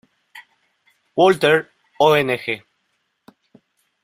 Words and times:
Walter 1.15 1.69
Ong. 2.01 2.63